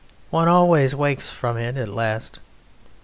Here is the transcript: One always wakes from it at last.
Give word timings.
One 0.31 0.47
always 0.47 0.95
wakes 0.95 1.29
from 1.29 1.57
it 1.59 1.77
at 1.77 1.87
last. 1.87 2.39